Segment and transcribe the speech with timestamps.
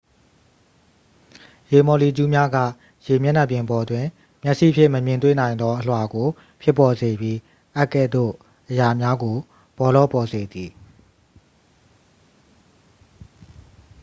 [1.71, 2.57] ရေမော်လီကျူးများက
[3.05, 4.05] ရေမျက်နှာပြင်ပေါ်တွင်
[4.43, 6.27] မျက်စိဖြင့် မမြင်တွေ့နိုင်သော အလွှာကို
[6.61, 7.37] ဖြစ်ပေါ်စေပြီး
[7.75, 8.31] အပ်ကဲ့သို့
[8.69, 9.37] အရာများကို
[9.77, 10.71] ပေါလောပေါ်စေသည်